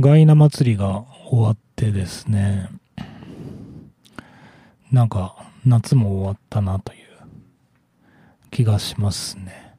[0.00, 2.70] ガイナ祭りが終わってですね、
[4.90, 6.98] なんか夏も終わったなという
[8.50, 9.74] 気がしますね。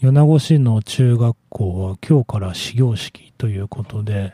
[0.00, 4.32] 米子市の中学校は今日から始業式ということで、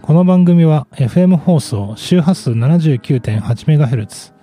[0.02, 4.34] この番組は FM 放送周波数 79.8MHz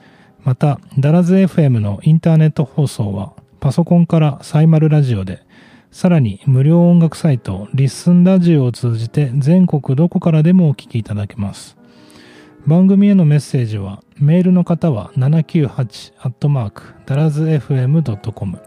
[0.42, 5.46] またダラズ FM のインターネット放送はパソコンからサイマルラジオで
[5.90, 11.78] さらに無料音楽サイトリッスンラジオを通じて全国どこからでもお聴きいただけます。
[12.66, 18.58] 番組へのメッセージは、メールの方は798ダラズ FM.com。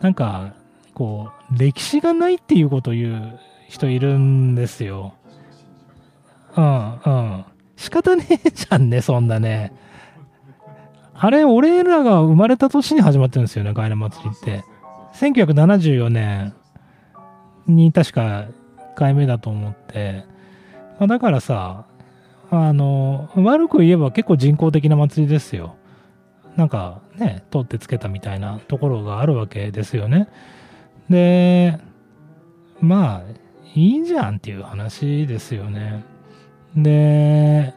[0.02, 0.54] なんか、
[0.94, 5.16] こう、歴史がないっていうことを言う人いるんですよ。
[6.56, 7.46] うんうん。
[7.76, 9.74] 仕方ねえじゃんね、そんなね。
[11.14, 14.64] あれ、俺らが生まれた年に始まってるんですよね、ガイナ祭りって。
[15.14, 16.54] 1974年
[17.68, 20.24] に確か1回目だと思って。
[21.00, 21.86] まあ、だからさ、
[22.52, 25.76] あの、悪く言えば結構人工的な祭りですよ。
[26.60, 30.28] なんかね、取ってつけたみたいなところがあるわけですよね。
[31.10, 31.80] で、
[32.82, 33.24] まあ、
[33.76, 36.04] いいじゃんっていう話ですよね。
[36.76, 37.74] で、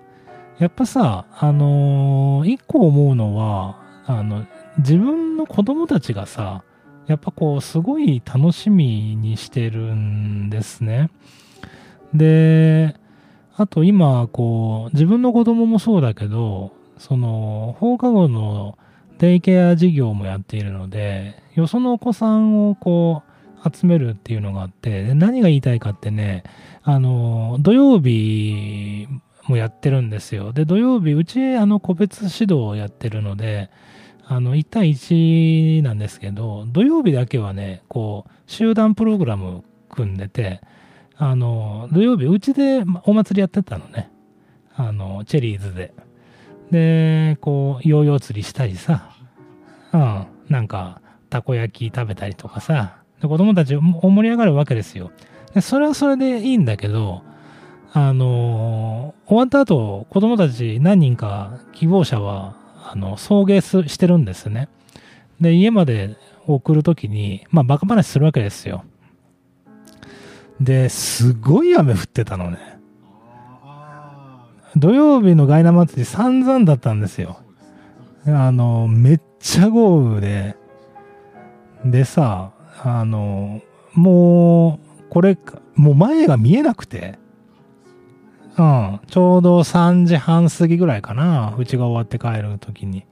[0.58, 4.46] やっぱさ、あのー、一個思うのは、あの、
[4.78, 6.64] 自分の子供たちがさ、
[7.06, 11.08] やっぱこう、すごい楽しみにしてるんですね。
[12.14, 12.96] で、
[13.54, 18.78] あと今、こう、自分の子供もそうだけど、その放課後の
[19.18, 23.24] デイケア事業もやっているので、よそのお子さんをこ
[23.64, 26.44] う集めるっていうのがあって、何が言いたいかってね、
[26.84, 29.08] あの、土曜日
[29.48, 30.52] もやってるんですよ。
[30.52, 33.70] で、土曜日、うちあの個別指導をやってるので、
[34.24, 40.60] あの、1対1なんですけど、土曜日だけはね、こう、集団プログラム組んでて、
[41.16, 44.08] あの、土曜日、うちでお祭りやってたのね。
[44.76, 45.92] あの、チェリーズで。
[46.72, 49.14] で、こう、ヨーヨー釣りしたりさ、
[49.92, 55.12] うん、なんか、たこ焼き食べたりとかさ、で子供たち盛り上がるわけですよ。
[55.54, 57.22] でそれはそれでいいんだけど、
[57.92, 62.56] あのー、終わった後、子供たち何人か希望者は、
[62.90, 64.70] あの、送迎してるんですね。
[65.42, 66.16] で、家まで
[66.46, 68.84] 送るときに、まあ、バカ話するわけですよ。
[70.58, 72.71] で、すごい雨降ってたのね。
[74.76, 77.38] 土曜日のガイナ祭り散々だったんですよ。
[78.26, 80.56] あの、めっちゃ豪雨で、
[81.84, 82.52] でさ、
[82.82, 83.60] あの、
[83.94, 85.36] もう、これ、
[85.74, 87.18] もう前が見えなくて、
[88.58, 93.04] うん、ちょうど3時半過ぎぐらいかな、うちが終わって帰る時に。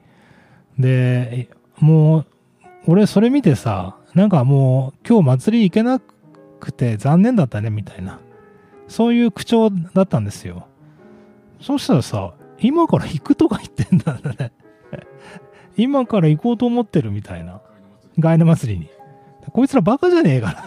[0.78, 1.48] で、
[1.78, 2.26] もう、
[2.86, 8.20] 俺それ見てさ、なんかもう今日祭り行けなくて残念だったねみたいな、
[8.88, 10.66] そういう口調だったんですよ。
[11.60, 14.52] そしたらさ、今から行くとか言ってんだね。
[15.76, 17.60] 今から行こうと思ってるみたいな。
[18.18, 18.88] ガイナ祭りに。
[19.52, 20.64] こいつらバカじゃねえか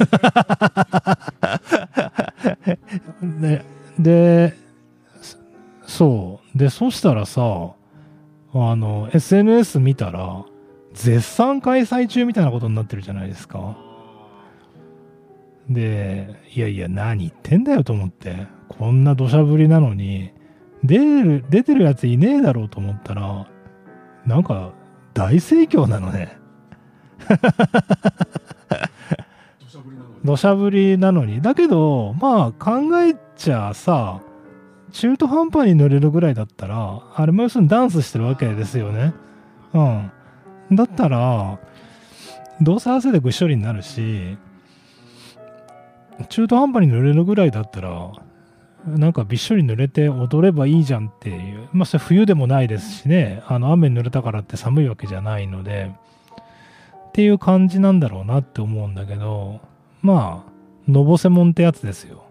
[3.21, 3.65] な で、
[3.99, 4.53] で、
[5.85, 6.57] そう。
[6.57, 7.41] で、そしたらさ、
[8.53, 10.43] あの、SNS 見たら、
[10.93, 13.77] 絶賛開催中みたいなことになってるじゃないですか。
[15.69, 18.47] で、いやいや、何言ってんだよと思って。
[18.67, 20.31] こんな土砂降りなのに、
[20.83, 23.47] 出る、出てるやついねえだろうと思ったら、
[24.25, 24.73] なんか、
[25.13, 26.37] 大盛況なのね。
[30.23, 31.41] 土砂降りなのに。
[31.41, 34.21] だけど、まあ考えちゃさ、
[34.91, 39.13] 中途半端に乗れるぐらいだったら、あれも要するにダンスしてるわけですよね。
[39.73, 40.11] うん。
[40.75, 41.59] だったら、
[42.61, 44.37] どうせ汗でぐっしょりになるし、
[46.29, 48.11] 中途半端に濡れるぐらいだったら、
[48.85, 51.69] なんかびっしょり濡れて踊ればいいじゃんっていう。
[51.71, 55.91] まあ、それ冬でもないですしね、あの雨に濡れたからって寒いわけじゃないので、
[57.09, 59.61] っていう感じなんだろうなって思うんだけど、
[60.01, 62.23] まあ、のぼせもんってやつですよ。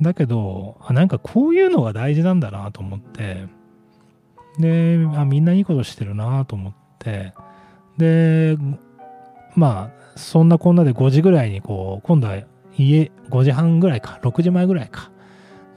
[0.00, 3.46] だけど、あ、なんかこういうのが大事なんだなと思って、
[4.58, 7.32] で、あ、みんないいことしてるなと思って、
[7.96, 8.56] で、
[9.54, 12.42] まあ、そんなこんなで5時ぐらいにこう、今度は
[12.76, 15.10] 家、5時半ぐらいか、6時前ぐらいか、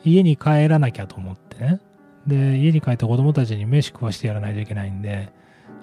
[0.07, 1.79] 家に帰らなきゃと思ってね。
[2.25, 5.31] で、家に帰って子供たちに飯食わしてやらないといけないんで、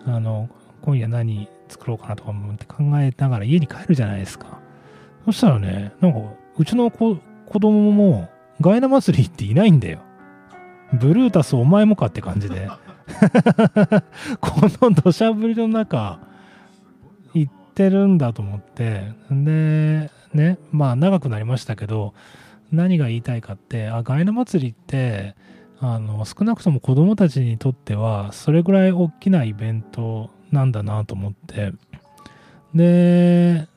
[0.06, 0.48] あの、
[0.82, 4.60] 今夜何作ろうかなとか思って考えながら家に帰るじゃないですか。
[5.24, 6.18] そしたらね、なんか、
[6.56, 7.16] うちの子
[7.46, 8.28] 子供も、
[8.60, 10.00] ガイナ祭り行っていないんだよ。
[10.92, 12.68] ブルータスお前もかって感じで。
[14.40, 16.18] この土砂降りの中、
[17.34, 19.12] 行ってるんだと思って。
[19.30, 22.14] で、ね、まあ長くなりましたけど、
[22.72, 25.34] 何が言いたいかって、あ、ガイナ祭りって、
[25.80, 31.72] あの、少なくとも子供たちにとっては、それぐらい大きなイベントなんだなと思って。
[32.74, 33.68] で、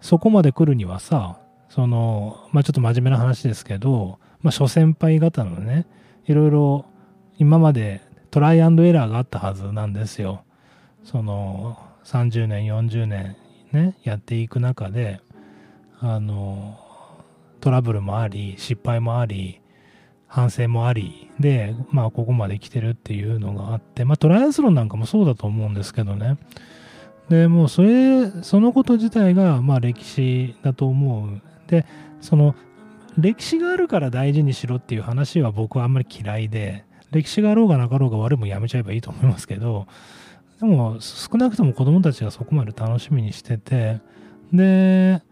[0.00, 1.38] そこまで来るにはさ、
[1.68, 5.86] その、まあちょっと真面目な話ですけど、まあ諸先輩方のね、
[6.26, 6.86] いろいろ
[7.38, 10.44] 今までトライアンドエラーがあったはずなんですよ。
[11.04, 13.36] その30年、40年
[13.72, 15.20] ね、やっていく中で、
[16.00, 16.78] あの、
[17.60, 19.60] トラブルもあり、失敗もあり、
[20.26, 26.36] 反省もあり、で、まあここまで来てるっていうのがあって、まあトライアスロンなんかもそうだと思うんですけどね。
[27.28, 31.40] で、もうそれ、そのこと自体が、まあ歴史だと思う。
[31.66, 31.86] で、
[32.20, 32.54] その、
[33.18, 39.86] 歴史があるから大事にしろっていう話は僕はあんまり嫌いで、歴史があろうがなかろうが悪いもやめちゃえばいいと思いますけど、
[40.60, 44.00] でも少なくとも子供たちがそこまで楽しみにしてて、
[44.52, 45.22] で、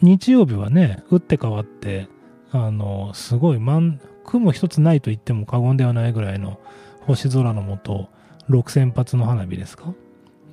[0.00, 2.08] 日曜日はね、打って変わって、
[2.50, 6.58] あの、すごい満、雲一つないと言っても過言ではないぐらいの
[7.00, 8.08] 星空のもと、
[8.48, 9.92] 6000発の花火ですか？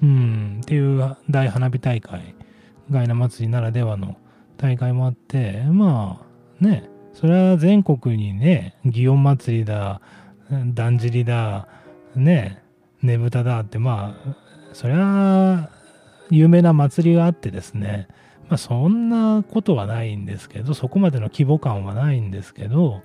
[0.01, 2.35] うん、っていう大花火大会、
[2.91, 4.17] ガイナ祭りならではの
[4.57, 10.01] 大会もあって、まあね、それは全国にね、祇園祭りだ、
[10.49, 11.67] だんじりだ、
[12.15, 12.61] ね、
[13.01, 14.35] ねぶただって、まあ、
[14.73, 15.69] そりゃ、
[16.29, 18.07] 有名な祭りがあってですね、
[18.53, 23.01] まあそんなことはないんですけど、そこまでの規模感はないんですけど、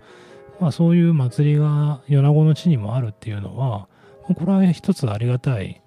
[0.61, 3.88] まあそういう祭りが米子の地にもあるっていうのは、
[4.25, 5.81] これは一つありがたい、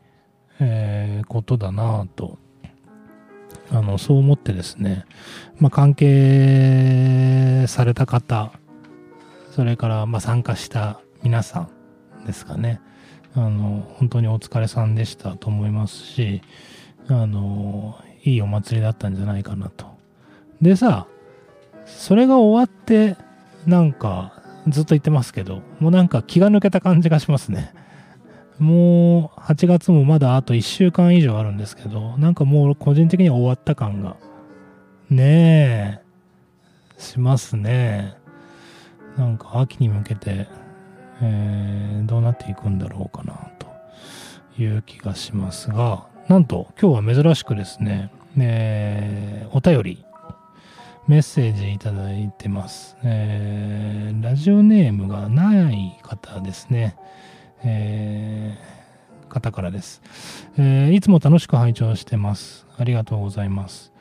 [0.60, 2.40] えー、ことだなと、
[3.70, 5.06] あの、そう思ってですね、
[5.60, 8.52] まあ関係された方、
[9.52, 11.70] それからま参加した皆さ
[12.24, 12.82] んですかね。
[13.36, 16.42] あの、本当にお疲れさんでしたと思いますし、
[17.08, 19.86] あの、いいお祭りだったんじゃないかなと。
[20.62, 21.08] でさ、
[21.86, 23.18] それが終わって、
[23.66, 27.74] なんか、ずっと言ってますけど、もうなんか気が抜けた感じがしますね。
[28.60, 34.18] もう8月もまだあと1週間以上あるんですけど、なんかもう個人的には終わった感が、
[35.10, 36.00] ね
[36.98, 38.16] え、しますね。
[39.18, 40.48] なんか秋に向けて、
[41.22, 43.68] えー、どうなっていくんだろうかなと
[44.62, 48.10] いう気がしますが、なんと今日は珍しくですね、
[48.40, 50.06] えーお便り、
[51.06, 52.96] メッセージいただいてます。
[53.04, 56.96] えーラジオネームがない方ですね。
[57.66, 60.02] えー方からです、
[60.58, 62.66] えーいつも楽しく拝聴してます。
[62.78, 63.92] ありがとうございます。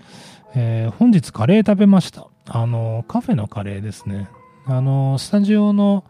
[0.54, 2.28] えー本日カレー食べました。
[2.46, 4.28] あの、カフェのカレーですね。
[4.66, 6.04] あの、スタジオの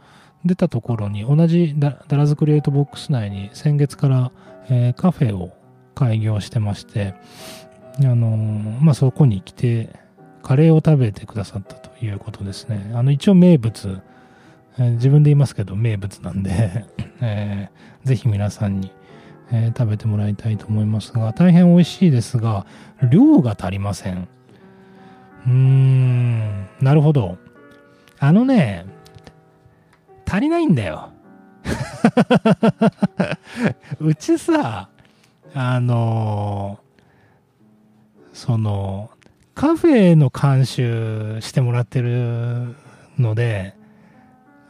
[0.44, 4.32] 出たところに同じダラズクリエイトボックス内に先月から、
[4.68, 5.58] えーカフェを
[5.94, 7.14] 開業してまして、
[8.00, 8.36] あの
[8.80, 9.90] まあ、そこに来て、
[10.42, 12.90] カレーを食べてくださったということですね。
[12.94, 14.00] あの、一応名物、
[14.78, 16.86] えー自分で言いますけど名物なんで、
[17.20, 18.90] えーぜひ皆さんに、
[19.52, 22.66] えー食べてもらいたいと思いますが、大変美味しいですが、
[23.10, 24.28] 量が足りません。
[25.46, 27.38] うーん、なるほど。
[28.18, 28.86] あのね、
[30.26, 31.10] 足りないんだよ。
[34.00, 34.88] うちさ、
[35.54, 36.78] あの
[38.32, 39.10] その、
[39.54, 42.74] カフェの監修してもらってる
[43.18, 43.74] ので、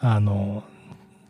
[0.00, 0.64] あの、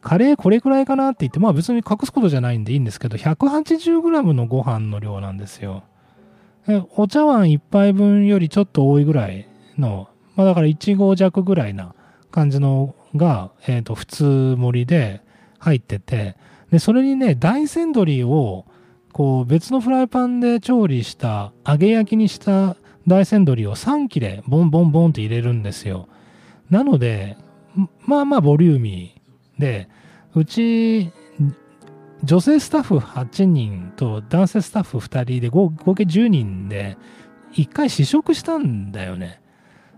[0.00, 5.82] カレーこれくらいかなって言って、まあ別に隠すことじゃないんでいいんですけど、180g のご飯の量なんですよ。
[6.96, 11.94] お茶碗1杯分よりちょっと多いぐらいの、まあだから1合弱ぐらいな
[12.30, 15.20] 感じのが、えっ、と、普通盛りで
[15.58, 16.36] 入ってて、
[16.70, 18.64] で、それにね、大山鶏を、
[19.12, 22.76] こう別のフライパンで調理した、揚げ焼きにした
[23.06, 26.08] 大山鶏を3切れボンボンボンって入れるんですよ。
[26.70, 27.36] なので、
[28.06, 29.88] まあまあボリューミーで、
[30.34, 31.10] うち、
[32.22, 36.98] 女性スタッフ8人と男性スタッフ2人で合合計10人で
[37.54, 39.40] 1回試食したんだよね。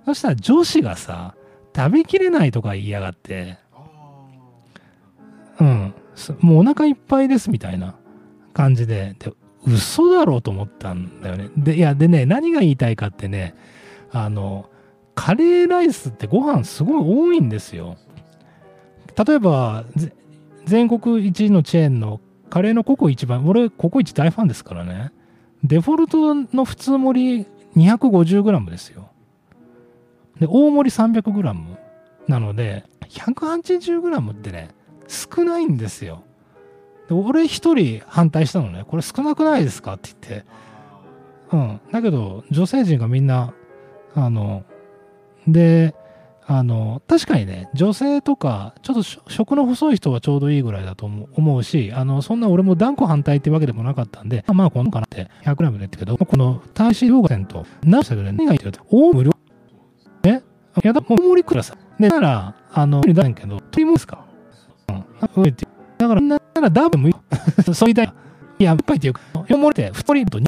[0.05, 1.35] そしたら女子がさ、
[1.75, 3.59] 食べきれないとか言いやがって、
[5.61, 7.97] うん、すもうお腹いっぱいですみたいな
[8.53, 9.33] 感じで、で
[9.67, 11.51] 嘘だろうと思ったんだよね。
[11.57, 13.55] で、いや、でね、何が言いたいかってね、
[14.11, 14.69] あの、
[15.15, 17.97] カレーライスってご飯すごい多いんですよ。
[19.27, 19.85] 例えば、
[20.65, 25.13] 全国一のチェーンのカレーのココ一番、俺ココイチ大ファンですからね。
[25.65, 29.11] デフォルトの普通盛り 250g ですよ。
[30.41, 31.55] で、大盛り 300g
[32.29, 34.71] なので、180g ってね、
[35.07, 36.25] 少ないんですよ。
[37.13, 40.45] 俺一人反対したのね、これ少なくないですかって言って。
[41.53, 41.81] うん。
[41.93, 43.53] だけど、女性陣がみんな、
[44.15, 44.65] あの、
[45.47, 45.95] で、
[46.47, 59.31] あの、確かにね、女性とか、ちょっと食の細い人はちょうどいいぐらいだと思う思うし、あの、そんな俺も断固反対ってわけでもなかったんで、まあ、このかなって、100g で言ったけど、この、大使動画線と、何したけどね、何が言ってるって、大無料
[60.25, 60.29] え
[60.83, 62.03] いやだ、もう盛りください。
[62.03, 64.25] で、なら、あの、出んけど、取りもですか？
[64.89, 64.97] うん。
[64.97, 65.05] あ
[65.37, 65.67] うんって
[66.03, 67.15] だから、ならダブルもいい。
[67.75, 68.07] そう言いたい。
[68.59, 70.47] いや、やっぱりっていうか、4盛りって、太りと2、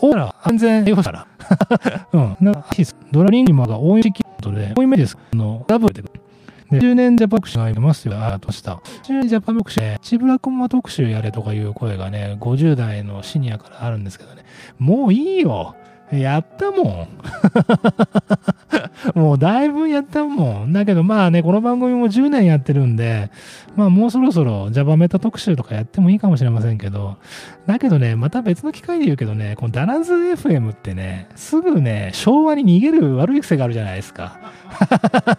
[0.00, 1.26] おら、安全よしたら。
[2.12, 2.36] うん。
[2.40, 2.64] なんか、
[3.10, 5.18] ドラリングマが多い時期とで、多い目です。
[5.32, 6.02] あの、ダブルで。
[6.02, 14.44] で、10年ジャパ特集がいますよ、あーとした？10年ジャパ特集で、チブラコマ特集やれとかいう声がね、50代のシニアからあるんですけどね、
[14.78, 15.74] もういいよ。
[16.12, 17.08] やったもん。
[19.14, 20.72] もうだいぶやったもん。
[20.72, 23.30] だけどまあね、この番組も10年やってるんで、
[23.76, 27.16] まあもうそろそろ Java メタ特集とかやってもいいかもしれませんけど、
[27.66, 34.38] だけどね、また別の機会で言うけどね、このダラズ FM ってね、すぐね、昭和に逃げる悪い癖があるじゃないですか。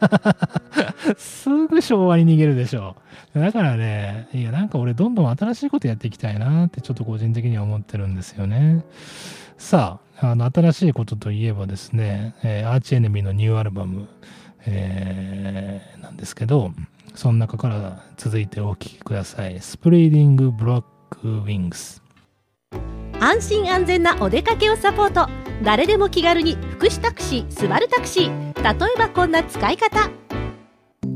[1.18, 2.96] すぐ昭和に逃げるでしょ。
[3.34, 8.84] だからね、いや、なんか俺どんどん新しいことやっていきたいなってちょっと個人的には思ってるんですよね。
[9.58, 14.08] さあ、あの、新しいことといえばですね、えーアーチエネミーのニューアルバム、
[14.66, 16.72] えーなんですけど、
[17.16, 19.60] その中から続いてお聴きください。
[19.60, 22.02] Spreading Black Wings。
[23.22, 25.30] 安心安全なお出かけをサポート
[25.62, 30.10] 誰でも気軽に福祉タクシースバルタクシー例えばこんな使い方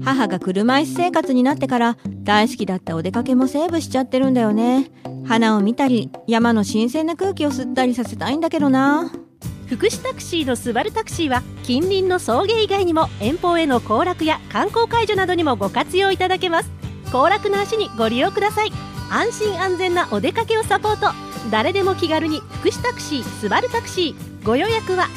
[0.03, 4.91] 母が車椅子生活になってから大好きだったお出かけもセーブしちゃってるんだよね
[5.25, 9.11] 花を見たり山の新鮮な空気を吸ったりさせたいんだけどな。
[9.67, 16.69] 福祉タクシーのスバルタクシーは近隣の送迎以外にも遠方への行楽や観光解除などにもご活用いただけます。
[17.11, 18.71] 行楽の足にご利用ください。
[19.09, 21.07] 安心安全なお出かけをサポート。
[21.51, 24.45] 誰でも気軽に福祉タクシースバルタクシー。
[24.45, 25.07] ご予約は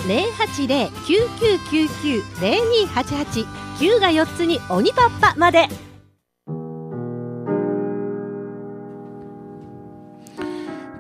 [2.38, 3.46] 080-9999-0288
[3.76, 5.68] 9が4つに鬼パッパまで。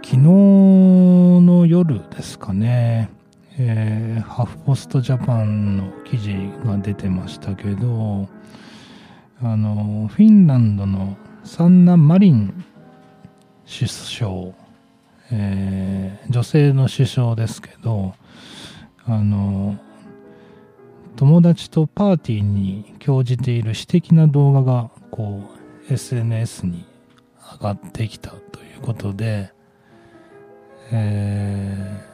[0.08, 3.10] 昨日の夜ですかね、
[3.58, 6.32] えーハフポストジャパンの記事
[6.64, 8.28] が出てましたけど、
[9.42, 12.64] あの、フィンランドのサンナ・マリン
[13.66, 14.30] 首相、
[15.32, 18.14] えー女性の首相ですけど、
[19.06, 19.76] あの、
[21.16, 25.42] 友達とパーティーに興じている私的な動画が、こ
[25.90, 26.84] う、SNS に
[27.58, 29.55] 上がってきたということで、
[30.92, 32.06] えー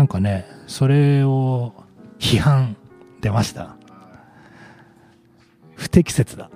[0.00, 1.74] なんかね、それを
[2.18, 2.74] 批判
[3.20, 3.76] 出ました。
[5.74, 6.50] 不適切だ。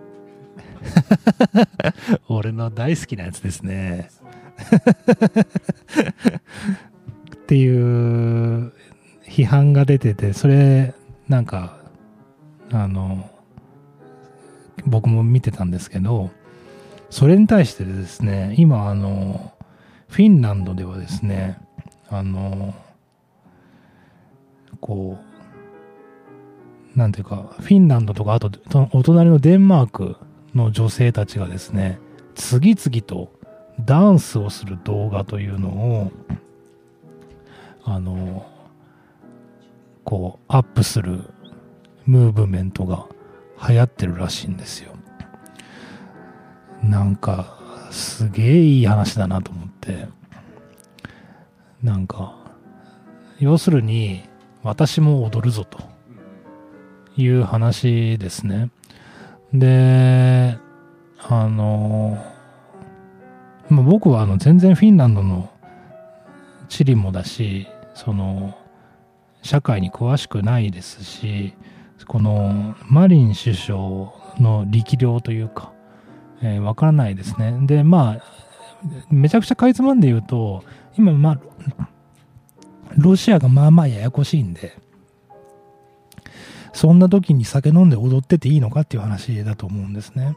[2.29, 4.09] 俺の大好きなやつですね。
[7.35, 8.73] っていう
[9.27, 10.95] 批判が出てて、それ、
[11.29, 11.77] なんか、
[12.73, 13.31] あの、
[14.87, 16.31] 僕も見てたんですけど、
[17.15, 19.53] それに対してですね、今、あの、
[20.09, 21.61] フィンランドではですね、
[22.09, 22.75] あの、
[24.81, 25.17] こ
[26.93, 28.51] う、なんていうか、フィンランドとか、あと、
[28.91, 30.17] お隣のデンマーク
[30.57, 32.01] の女性たちがですね、
[32.35, 33.31] 次々と
[33.79, 36.11] ダンスをする動画というのを、
[37.85, 38.45] あの、
[40.03, 41.31] こう、アップする
[42.07, 43.07] ムーブメントが
[43.69, 44.94] 流行ってるらしいんですよ。
[46.89, 47.59] なんか、
[47.91, 50.07] すげえいい話だなと思って。
[51.83, 52.37] なんか、
[53.39, 54.23] 要するに、
[54.63, 55.79] 私も踊るぞと
[57.17, 58.71] いう話ですね。
[59.53, 60.59] で、
[61.19, 62.25] あの、
[63.69, 65.51] まあ、僕はあの全然フィンランドの
[66.69, 68.57] 地理もだし、その、
[69.43, 71.55] 社会に詳しくないですし、
[72.07, 73.79] このマリン首相
[74.39, 75.74] の力量というか、
[76.45, 77.57] えーわからないですね。
[77.63, 78.23] で、まあ、
[79.11, 80.63] めちゃくちゃかいつまんで言うと、
[80.97, 81.33] 今、ま
[81.79, 81.89] あ、
[82.97, 84.77] ロシアがまあまあややこしいんで、
[86.73, 90.37] そんな時に酒飲んで踊ってていいのかっていう話だと思うんですね。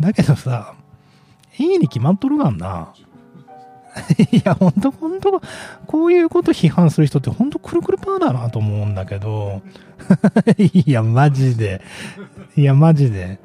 [0.00, 0.74] だけどさ、
[1.58, 2.92] いいに決まっとるがんな。
[4.30, 5.40] いや、ほんと、ほんと、
[5.86, 9.62] こういうこと批判する人ってほんとくるくるパーだなと思うんだけど、
[10.58, 11.80] いや、マジで。
[12.56, 13.38] いや、マジで。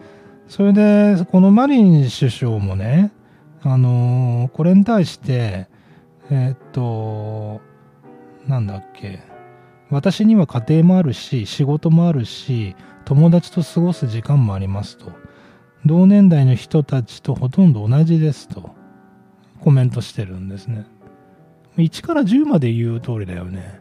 [0.51, 3.13] それで、このマリン首相もね、
[3.61, 5.69] あのこれに対して、
[6.29, 7.61] えーっと、
[8.47, 9.21] なんだっけ、
[9.89, 15.13] 私には家庭もあるし、仕事もあるし、友達と過ごす時間もありますと。
[15.85, 18.71] 同年代の人たちとほとんど同じですと。
[19.61, 20.85] コメントしてるんですね。
[21.77, 23.79] 1から10まで言う通りだよね。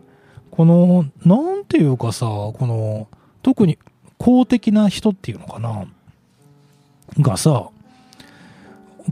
[0.52, 3.08] この、なんていうかさ、この、
[3.42, 3.76] 特に
[4.18, 5.86] 公的な人っていうのかな。
[7.18, 7.68] がさ、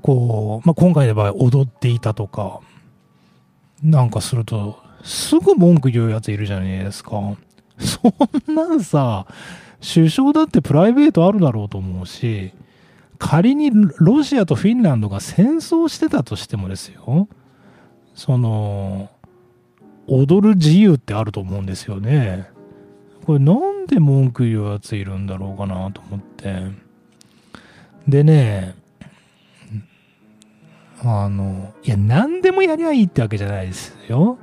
[0.02, 2.60] こう、まあ、今回の場合踊っていたとか、
[3.82, 7.36] なんかすると、すぐ文句言うやついるじゃないですか。
[7.78, 8.08] そ
[8.50, 9.26] んなんさ、
[9.80, 12.52] 首相だってプライベートあるだろうと思うし、
[13.18, 17.28] 仮にロシアとフィンランドが戦争してたとしてもですよ、
[18.14, 19.10] その、
[20.06, 22.48] 踊る自由ってあると思うんですよね。
[23.26, 26.87] これなんで文句言うやついるんだろうかなと思って。
[28.08, 28.74] でね、
[31.04, 34.38] あの、いや、何でもやりゃいいってわけじゃないですよ。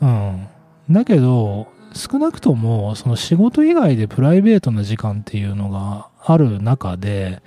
[0.00, 0.46] うん。
[0.88, 7.42] だけど、少なくとも、その仕事以外でプライベートな時間っていうのがある中で、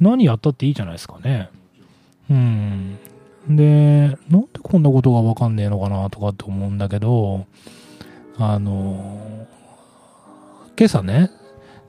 [0.00, 1.50] 何やったっていいじゃないですかね。
[2.30, 2.98] うん。
[3.48, 7.46] で、なんでこんなことがわかんねえのかなとかって思うんだけど、
[8.38, 9.46] あの、
[10.76, 11.30] 今朝ね、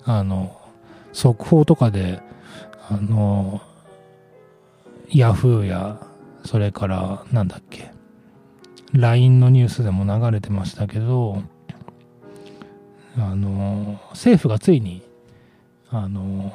[0.04, 0.60] あの、
[1.14, 2.22] 速報とかで、
[2.90, 3.62] あの、
[5.10, 6.00] ヤフーや、
[6.44, 7.92] それから、なんだっけ、
[8.94, 11.42] LINE のニュースでも流れてましたけど、
[13.18, 15.02] あの、政府がついに、
[15.90, 16.54] あの、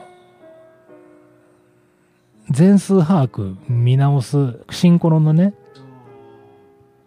[2.51, 5.55] 全数把握見直す、シンコロのね、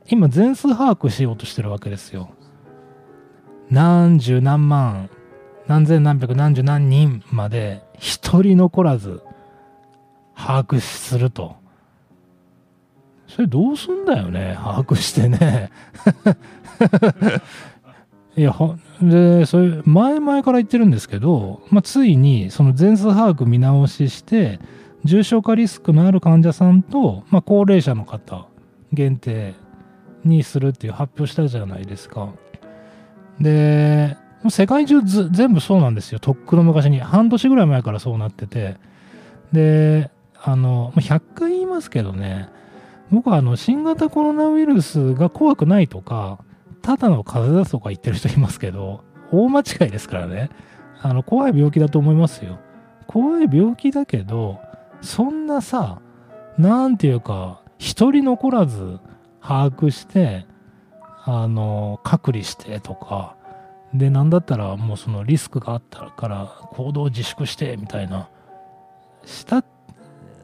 [0.07, 2.29] 今全数把握しようとしてるわけですよ。
[3.69, 5.09] 何十何万、
[5.67, 9.21] 何千何百何十何人まで一人残らず
[10.35, 11.55] 把握すると。
[13.27, 15.71] それどうすんだよね、把握してね。
[18.37, 18.53] いや、
[19.01, 24.59] で、それ、前々から言ってるんですけど、まあ、ついに、その全数把握見直しして、
[25.03, 28.47] 重症化リスクのある患者さんと、まあ、高齢者の方
[28.91, 29.53] 限定
[30.23, 32.29] にするっていう発表したじゃないですか。
[33.39, 36.19] で、もう世界中全部そうなんですよ。
[36.19, 36.99] とっくの昔に。
[36.99, 38.77] 半年ぐらい前からそうなってて。
[39.53, 42.49] で、あの、100回言いますけどね、
[43.11, 46.39] 僕はあの、新型コロナウイルスが怖くないとか、
[46.81, 50.49] ただの風邪だとか言ってる人いますけど、大間違いですからね。
[51.01, 52.59] あの、怖い病気だと思いますよ。
[53.07, 54.59] 怖い病気だけど、
[55.01, 56.01] そんなさ、
[56.57, 58.99] なんていうか、一人残らず
[59.41, 60.45] 把握して、
[61.25, 63.35] あの、隔離してとか、
[63.93, 68.29] で、なんだったらもうそのリスクがあったから行動自粛してみたいな、
[69.25, 69.63] した、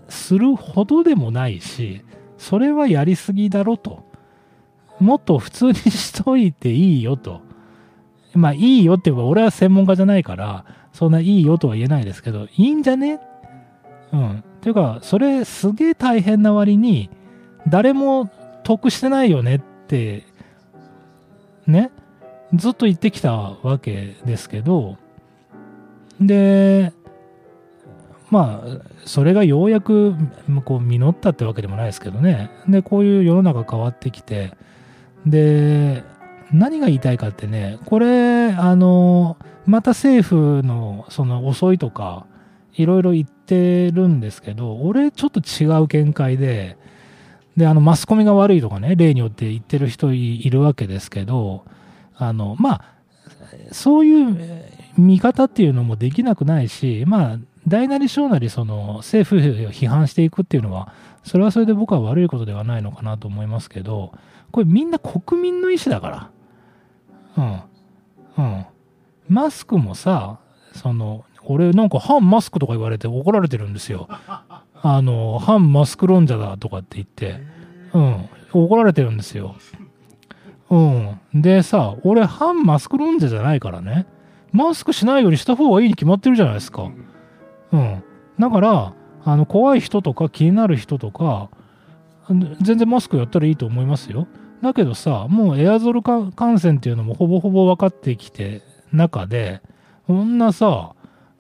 [0.08, 2.04] するほどでもないし、
[2.38, 4.08] それはやりすぎだろと。
[5.00, 7.42] もっと普通にしといていいよと。
[8.34, 13.20] まあいいよって言えば俺は専門家じゃないから、そんないいよとは言えないですけど、いいんじゃね？
[14.12, 14.44] うん。
[14.62, 17.10] ていうか、それすげえ大変な割に、
[17.68, 18.30] 誰も
[18.64, 20.26] 得してないよねって、
[21.66, 21.92] ね、
[22.54, 24.98] ずっと言ってきたわけですけど、
[26.20, 26.92] で、
[28.30, 30.14] まあ、それがようやく
[30.66, 32.52] こう実ったってわけでもないですけどね。
[32.68, 34.54] で、こういう世の中変わってきて、
[35.26, 36.04] で、
[36.52, 42.26] 何が言いたいかってね、これ、あの、また政府のその遅いとか、
[42.76, 46.78] いろいろ言ってるんですけど、俺ちょっと違う見解で、
[47.58, 51.66] で、あの、マスコミが悪いとかね、例によって言ってる人いるわけですけど、
[52.20, 52.84] あの、まあ、
[53.72, 54.66] そういう
[54.98, 64.14] 見方っていうのもできなくないし、まあ、大なり小なりその政府を批判していくっていうのは、それはそれで僕は悪いことではないのかなと思いますけど、
[64.52, 66.32] これみんな国民の意思だか
[67.36, 67.64] ら。
[68.38, 68.44] うん。
[68.44, 68.66] うん。
[69.28, 70.40] マスクもさ、
[70.74, 74.08] その、俺なんか反マスクとか言われて怒られてるんですよ。
[74.82, 77.42] あの、反マスク論者だとかって言って、
[77.94, 78.30] うん。
[78.52, 79.56] 怒られてるんですよ。
[80.70, 81.42] うん。
[81.42, 84.06] でさ、俺反マスク論者じゃないからね。
[84.52, 86.92] マスクしないよりした方がいいに決まってるじゃないですか。
[87.72, 88.04] うん。
[88.40, 91.50] だから、あの、怖い人とか気になる人とか、
[92.62, 94.28] 全然マスクやったらいいと思いますよ。
[94.62, 99.62] だけどさ、もうエアゾル感染っていうのもほぼほぼ分かってきて中で、
[100.08, 100.94] こんなさ、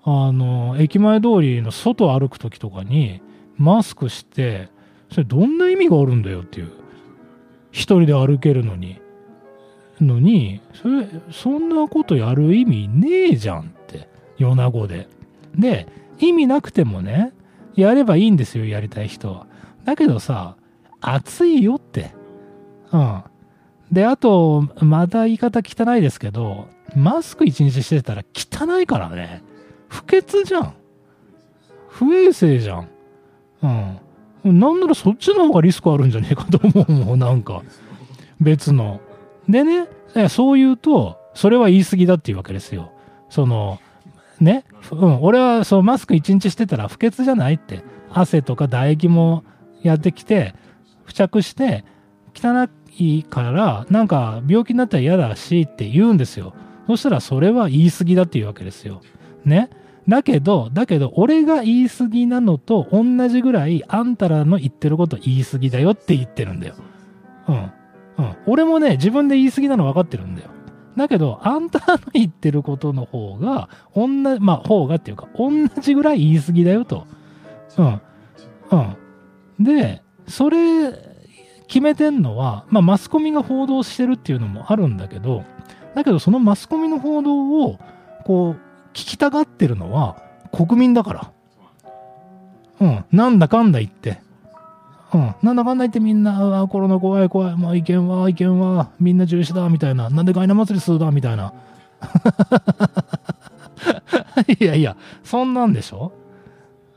[0.03, 3.21] あの、駅前通りの外歩く時とかに
[3.57, 4.69] マスクして、
[5.11, 6.71] それどんな意味があるんだよっていう。
[7.71, 9.01] 一人で歩けるのに。
[10.01, 14.07] のに、それ、そんなことやる意味ねえじゃんって。
[14.37, 15.07] 米子で。
[15.55, 15.87] で、
[16.19, 17.33] 意味なくてもね、
[17.75, 19.47] やればいいんですよ、やりたい人は。
[19.85, 20.55] だけどさ、
[21.01, 22.11] 暑いよって。
[22.91, 23.23] うん。
[23.91, 29.43] で、あと、また言い方汚いですけど、マスク一日してたら汚いからね。
[29.87, 30.73] 不潔じゃん。
[31.87, 32.87] 不衛生じゃん。
[34.43, 34.59] うん。
[34.59, 37.61] なんならそっちの方がリスクあるんじゃねえかと思うもん、なんか。
[38.39, 39.01] 別の。
[39.49, 39.87] でね、
[40.29, 42.91] そう言うと、それは言い過ぎだっていうわけですよ。
[43.29, 43.79] その、
[44.39, 47.83] ね、うん、俺はそうマスク一日してたら不潔じゃないって。
[48.11, 49.43] 汗とか唾液も
[49.83, 50.55] やってきて、
[51.05, 51.83] 付着して、
[52.35, 56.53] 汚いから、なんか病気になったら嫌だしって言うんですよ。
[56.87, 59.01] そしたらそれは言い過ぎだっていうわけですよ。
[59.45, 59.69] ね。
[60.07, 66.75] だけど、だけど、俺が言い過ぎなのと同じぐらい、あんたらの言ってること言い過ぎだよって言ってるんだよ。
[67.47, 67.71] うん。
[68.45, 68.53] うん。
[68.53, 70.49] 俺もね、自分で言い過ぎなの分かってるんだよ。
[70.95, 77.07] だけど、あんたの言ってることの方が、同じ、まあ、方がっていうか、同じぐらい言い過ぎだよと。
[77.77, 78.01] うん。
[78.71, 79.63] うん。
[79.63, 80.91] で、それ、
[81.67, 85.43] 決めてんのは、まあ、マスコミが報道してるっていうのもあるんだけど、
[85.95, 87.79] だけど、そのマスコミの報道を、
[88.25, 88.53] こう、
[88.93, 90.17] 聞きたがってるのは、
[90.51, 91.31] 国民だから。
[92.81, 93.05] うん。
[93.11, 94.21] なんだかんだ言って。
[95.13, 95.35] うん。
[95.41, 100.09] なんだかんだ言ってみんな、あコロナ怖い怖い、まあ、意見は、意見は、みんな中止だ、みたいな。
[100.09, 101.53] なんでガイナ祭りするだ、みたいな。
[104.59, 106.11] いやいや、そんなんでしょ？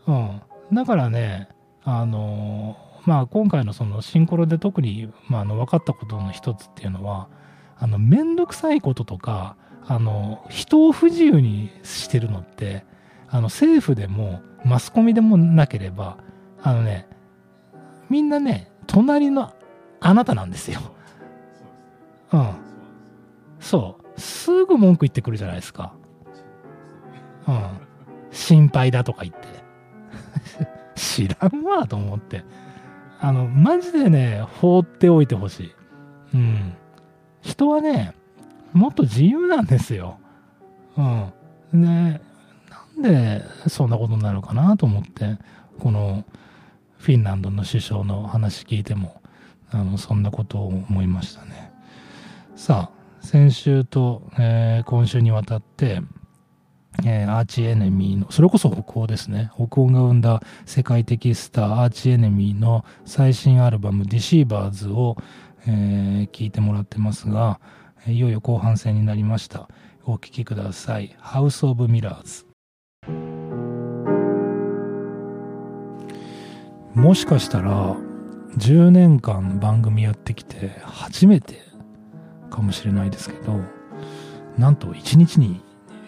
[0.06, 0.40] うん。
[0.72, 1.48] だからね、
[1.84, 7.28] あのーまあ、今回のそのシンクロで特に、まあ、あの分かったことの一つっていうのは、
[7.78, 12.84] あの、めんどくさいこととか、あの、人を不自由にしてるのって、
[13.28, 16.18] あの、政府でも、マスコミでもなければ、
[16.62, 17.08] あのね、
[18.12, 19.54] みんなね、隣の
[19.98, 20.80] あなたなんですよ。
[22.30, 22.54] うん。
[23.58, 24.20] そう。
[24.20, 25.94] すぐ文句言ってくるじゃないですか。
[27.48, 27.70] うん。
[28.30, 29.48] 心配だとか言って。
[30.94, 32.44] 知らんわと思って。
[33.18, 35.74] あの、マジでね、放っておいてほしい。
[36.34, 36.74] うん。
[37.40, 38.14] 人はね、
[38.74, 40.18] もっと自由なんですよ。
[40.98, 41.82] うん。
[41.82, 42.20] ね、
[42.94, 45.38] なんでそんなことになるのかなと思って、
[45.78, 46.26] この
[47.02, 49.20] フィンランドの首相の話聞いても、
[49.72, 51.72] あの、そんなことを思いましたね。
[52.54, 56.00] さあ、先週と、えー今週にわたって、
[57.04, 59.50] えーアーチエネミーの、それこそ北欧ですね。
[59.56, 65.16] 北欧が生んだ世界的スター、アーチエネミーの最新アルバム、ディシーバーズを、
[65.66, 67.58] えー聞いてもらってますが、
[68.06, 69.68] いよいよ後半戦になりました。
[70.04, 71.16] お聴きください。
[71.20, 72.51] House of Mirrors。
[76.94, 77.96] もしかしたら
[78.58, 81.62] 10年間番組やってきて初めて
[82.50, 83.60] かもしれないですけど
[84.58, 85.62] なんと1日に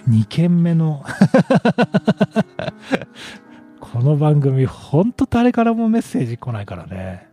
[0.09, 1.03] 2件目の
[3.81, 7.29] この番組ほんと誰からもメッセージ来ないからね。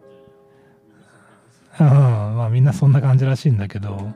[1.80, 4.12] うんまあみんなそんな感じらしいんだけど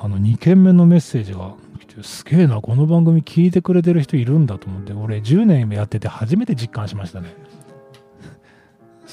[0.00, 7.34] あの2件目のメッセージが来てすげえなこの番組聞いてくれてる人いるんだと思って俺10年やってて初めて実感しましたね。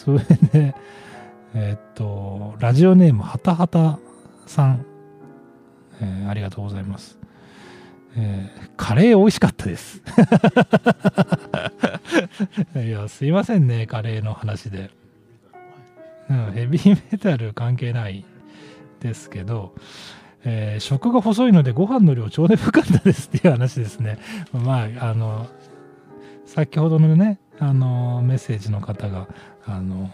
[0.06, 0.20] それ
[0.54, 0.76] で
[1.54, 4.00] えっとラジオネームはたはた
[4.46, 4.86] さん、
[6.02, 7.20] えーありがとうございます
[8.16, 10.02] えーカレー美味しかったです。
[12.76, 14.90] いや、すいませんね、カレーの話で。
[16.30, 18.24] うん、ヘビーメタル関係ない
[19.00, 19.74] ですけど、
[20.46, 24.18] えー食が細いのでご飯の量超眠かったですっていう話ですね。
[24.54, 25.48] まあ、あの、
[26.46, 29.28] 先ほどのね、あの、メッセージの方が、
[29.66, 30.12] あの、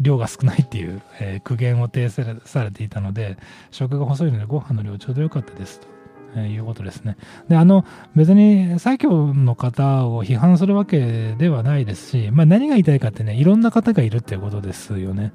[0.00, 2.08] 量が少ないっていう、えー苦言を呈
[2.44, 3.36] されていたので、
[3.70, 5.88] 食が細いのでご飯の量ちょうど良かったですと。
[6.36, 7.16] えいうことですね。
[7.48, 15.32] で、あの、別に最強の方を批判するわけではないですし、まあ何が言いたいかってね、いろんな方がいるっていうことですよね。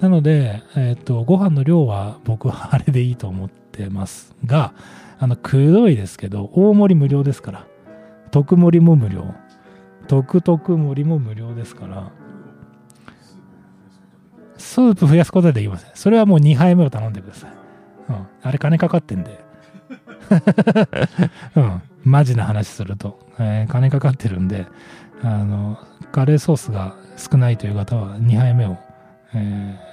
[0.00, 4.72] なので、えっ、と、ご飯の量は僕はあれでいいと思ってますが、
[5.18, 7.66] あの、くどいですけど、大盛り無料ですから。
[8.30, 9.34] 特盛りも無料。
[10.10, 12.10] 特特盛りも無料ですから、
[14.58, 15.90] スープ増やすことはできません。
[15.94, 17.50] それはもう2杯目を頼んでください。
[18.08, 18.26] うん。
[18.42, 19.38] あれ金かかってんで。
[21.54, 21.82] うん。
[22.02, 23.20] マジな話すると。
[23.38, 24.66] えー金かかってるんで、
[25.22, 25.78] あの、
[26.10, 28.78] カレーソースが少ないという方は2杯目を、
[29.32, 29.90] えー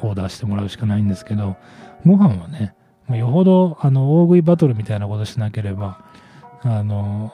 [0.00, 1.56] オーダーしてもらうしかないんですけど、
[2.04, 2.74] ご飯はね、
[3.16, 6.04] よほど、あの、大食いバトルみたいなことしなければ、
[6.62, 7.32] あの、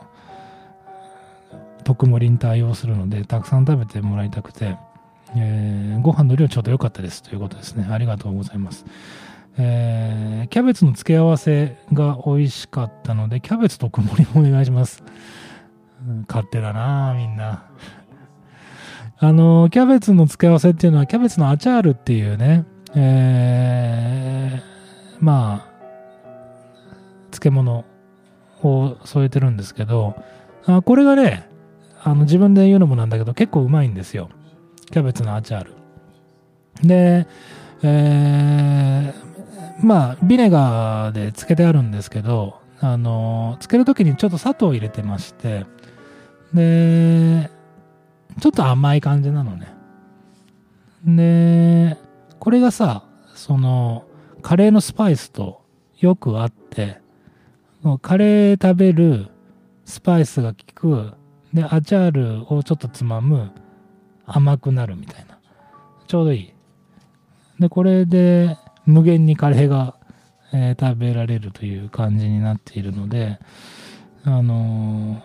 [1.89, 4.77] 特盛りに対応するので、たくさん食べてもらいたくて、
[5.35, 7.89] えーご飯の量ちょうど良かったですということですね。
[7.91, 8.85] ありがとうございます。
[9.57, 15.03] えーキャベツの付け合わせが美味しかったので、キャベツ特盛りもお願いします。
[16.29, 17.65] 勝手だなみんな。
[19.17, 26.31] あの、キャベツの付け合わせっていうのは、キャベツのアチャールっていうね、えーまあ、
[27.31, 27.87] 漬物
[28.63, 30.23] を添えてるんですけど、
[30.67, 31.49] あこれがね、
[32.11, 34.31] あの自分で言うのもなんだけど、結構うまいんですよ。
[34.91, 35.75] キャベツのアチャール。
[36.83, 37.27] で、
[37.83, 39.29] えー
[39.85, 45.67] まあ、ビネガーで漬けてあるんですけど、あの、漬けるときにちょっと砂糖を入れてまして、
[46.53, 47.51] で、
[48.41, 49.75] ちょっと甘い感じなのね。
[51.05, 51.97] で、
[52.39, 54.05] これがさ、その、
[54.43, 55.63] カレーのスパイスと
[55.99, 57.01] よく合って、
[58.03, 59.29] カレー食べる
[59.85, 61.13] スパイスが効く、
[61.53, 63.51] で、アチャールをちょっとつまむ、
[64.27, 65.39] 甘くなるみたいな。
[66.07, 66.53] ちょうどいい。
[67.59, 68.57] で、これで
[68.87, 69.95] 無限にカレーが、
[70.53, 73.39] えー食べられるという感じになっているので、
[74.25, 75.21] あのー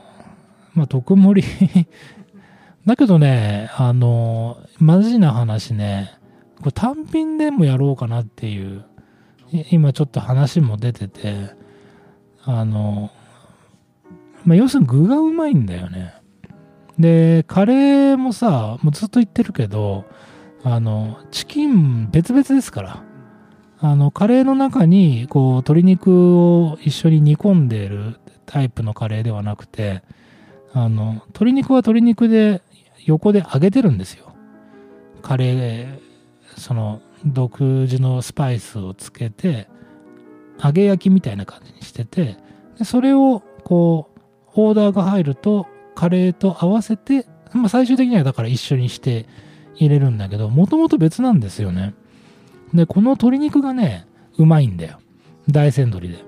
[0.73, 1.87] まあ、特盛り
[2.85, 6.11] だけどね、あのーマジな話ね、
[6.59, 8.83] これ単品でもやろうかなっていう、
[9.71, 11.51] 今ちょっと話も出てて、
[12.43, 13.11] あの
[14.45, 16.13] まあ、要するに具がうまいんだよね。
[16.99, 20.05] で、カレーもさ、もうずっと言ってるけど、
[20.63, 23.03] あの、チキン別々ですから。
[23.79, 30.03] あの、カレーの中に、こう、鶏肉を一緒に煮込んでるタイプのカレーではなくて、
[30.73, 32.61] あの、鶏肉は鶏肉で
[33.05, 34.33] 横で揚げてるんですよ。
[35.21, 35.99] カレー、
[36.57, 39.67] その、独自のスパイスをつけて、
[40.63, 42.37] 揚げ焼きみたいな感じにしてて、
[42.77, 44.12] でそれを、こう、
[44.55, 49.27] オーダーが入ると、カレーと合わせて、まあ、最終的にはだから一緒にして
[49.75, 51.93] 入れるんだけど、もともと別なんですよね。
[52.73, 54.99] で、この鶏肉がね、うまいんだよ。
[55.47, 56.23] 大山鶏で。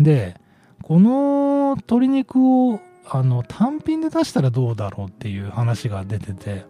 [0.00, 0.40] で、
[0.82, 6.64] この鶏肉を、あの、単品で出したらどうだろうっていう話が出てて、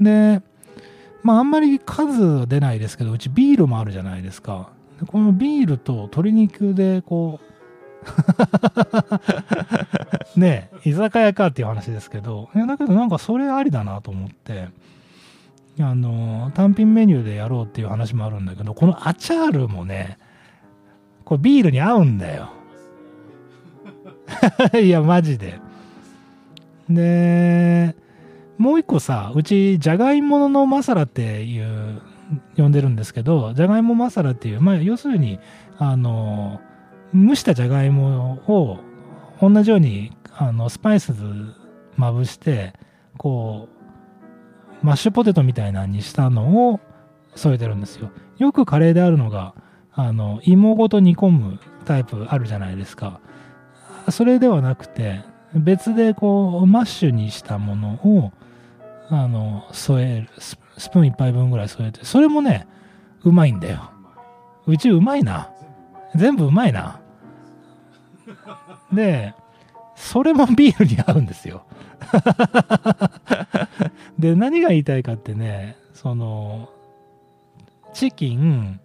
[0.00, 0.42] で、
[1.22, 4.70] まあ、あんまり数出ないですけど、うちビールもあるじゃないですか。
[5.06, 7.49] このビールと鶏肉で、こう、
[10.36, 14.68] ねえ、居酒屋かっていう話ですけど、いやだけどなんかそれありだなと思って、
[15.78, 20.18] あの、単品メニューでやろうっていう話もあるんだけど、このアチャールもね、
[21.24, 22.50] これビールに合うんだよ。
[24.80, 25.58] いや、マジで。
[26.88, 27.94] で、
[28.58, 32.02] もう一個さ、うち、じゃがいものマサラっていう、
[32.56, 35.38] 呼んでるんですけど、じゃがいもマサラっていう、まあ、要するに、
[35.78, 36.60] あの、
[37.14, 38.78] 蒸したじゃがいもを
[39.40, 41.12] 同じように、あの、スパイス
[41.96, 42.74] まぶして、
[43.16, 43.68] こ
[44.82, 46.80] う、マッシュポテトみたいなのにしたのを
[47.34, 48.10] 添えてるんですよ。
[48.38, 49.54] よくカレーであるのが、
[49.92, 53.20] あの、芋ごと煮込むタイプあるじゃないですか。
[54.10, 55.22] それではなくて、
[55.54, 58.32] 別でこう、マッシュにしたものを、
[59.08, 62.66] あの、添える、ススプーン一杯分ぐらい添えて、それもね、
[63.24, 63.90] うまいんだよ。
[64.66, 65.49] うちうまいな。
[66.14, 67.00] 全部うまいな。
[68.92, 69.34] で、
[69.94, 71.62] それもビールに合うんですよ。
[74.18, 76.70] で、何が言いたいかってね、その、
[77.92, 78.80] チキン、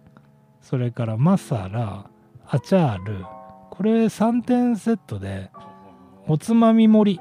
[0.60, 2.06] それからマサラ、
[2.48, 3.24] アチャール、
[3.70, 5.50] これ3点セットで、
[6.28, 7.20] おつまみ盛り。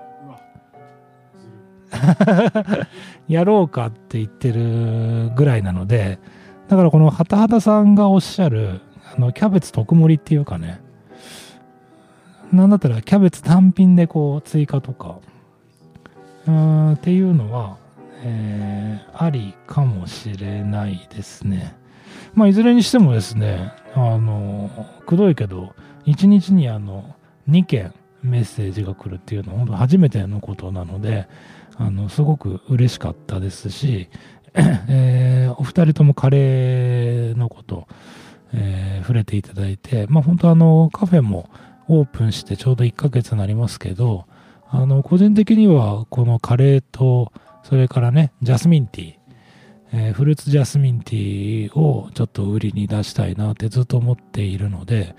[3.27, 6.19] やろうかって言ってるぐらいなので、
[6.67, 8.81] だからこのハタハタさんがおっしゃる、
[9.19, 10.81] の、キャベツ特盛りっていうかね、
[12.51, 15.19] なんだったらキャベツ単品でこう追加とか、
[16.47, 17.77] うーんっていうのは、
[18.23, 21.75] えーありかもしれないですね。
[22.33, 24.69] まあ、いずれにしてもですね、あの、
[25.05, 25.73] くどいけど、
[26.05, 27.15] 1日にあの、
[27.49, 31.27] 2件メッセージが来るっていうのは本当初めてのことなので、
[31.77, 34.09] あの、すごく嬉しかったですし、
[34.53, 37.87] えーお二人ともカレーのこと、
[38.55, 41.47] えー触れていただいて、まあ本当あの、カフェも
[41.87, 44.25] オープンしてちょうど1ヶ月になりますけど、
[44.67, 47.31] あの、個人的にはこのカレーと、
[47.63, 49.15] それからね、ジャスミンティー、
[49.93, 55.15] えーフルーツジャスミンティーをちょっと売りに出したいなってずっと思っているので、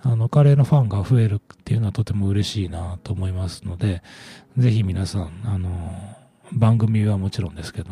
[0.00, 4.02] あの、カレーのファンが増えるっていうのはとても嬉しいなと思いますので、
[4.56, 5.70] ぜひ皆さん、あの、
[6.52, 7.90] 番組はもちろんですけど、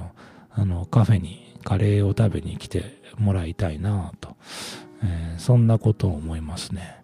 [0.51, 4.37] あの、カフェにカレーを食べに来てもらいたいなと、
[5.03, 6.97] えーそんなことを思いますね。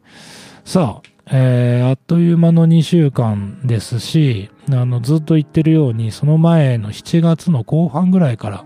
[0.64, 8.64] さあ、えーあっという間の2週間ですし、あの、ずっと言ってるように、その前の7月の後半ぐらいから、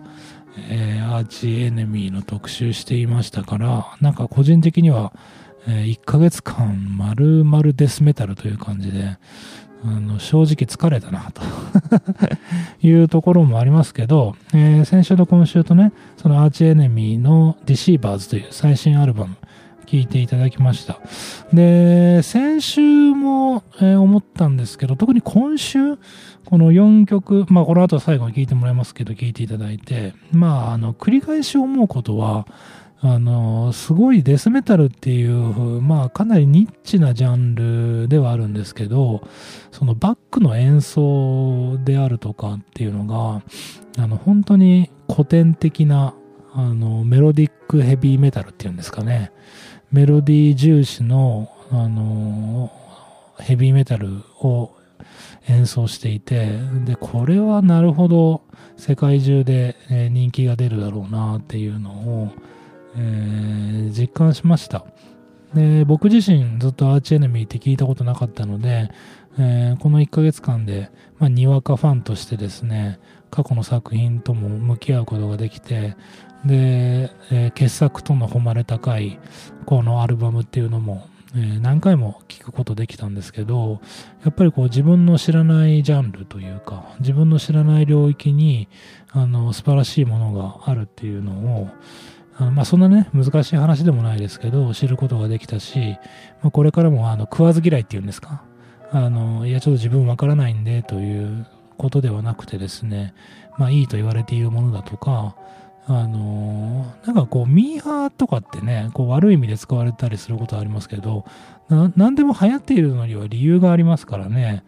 [0.70, 5.12] えーアーチエネミーの特集していましたから、なんか個人的には、
[5.66, 9.16] え1ヶ月間丸々デスメタルという感じで、
[9.86, 11.42] あの、正直疲れたな、と
[12.86, 19.36] いうところもありますけど、えー先週と今週とね、そのアーチエネミーのディシーバーズという最新アルバム、
[19.86, 20.98] 聴いていただきました。
[21.52, 22.80] で、先週
[23.12, 25.96] も、えー思ったんですけど、特に今週、
[26.46, 32.46] この4曲、まあこの後最後に聴いてもらいますけど、聴いていただいて、まああの、繰り返し思うことは、
[33.06, 39.28] あの、すごいデスメタルっていう、まあかなりニッチなジャンルではあるんですけど、
[39.72, 43.42] そのバックの演奏であるとかっていうのが、
[44.02, 46.14] あの、本当に古典的な、
[46.54, 49.32] あの、メロディックヘビーメタルっていうんですかね。
[49.92, 52.72] メロディー重視の、あの、
[53.38, 54.70] ヘビーメタルを
[55.46, 58.40] 演奏していて、で、これはなるほど
[58.78, 59.76] 世界中で
[60.10, 62.30] 人気が出るだろうなっていうのを、
[62.96, 64.84] えー実感しました。
[65.54, 68.90] で、僕自身ずっとアーチエネミーって聞いたことなかったので、
[69.38, 72.98] えーこの1ヶ月間で、まあ、にわかファンとしてですね、
[73.30, 75.96] 過去の作品とも向き合うことができて、
[76.44, 79.18] で、えー傑作との誉れ高い
[79.66, 83.80] このアルバムっていうのも、えー何回も聞くことできたんですけど、
[84.24, 88.68] やっぱりこう自分の知らないジャンルというか、自分の知らない領域に、
[89.10, 91.68] あの、素晴らしいものがあるっていうのを、
[92.36, 95.96] あのまあ、そんなね、難しい話でもないですけど、知ることができたし、
[96.42, 98.42] まあ、これからも、あの、食わず嫌いっていうんですか、
[98.90, 101.46] あの、いや、ちょっと自分わからないんで、という
[101.78, 103.14] ことではなくてですね、
[103.56, 105.36] まあ、いいと言われているものだとか、
[105.86, 111.26] あのなんかこう、ミーハーとかってね、こう悪い意味で使われたりすることはありますけど、
[111.68, 114.64] な何でも流行っているのには理由がありますからね、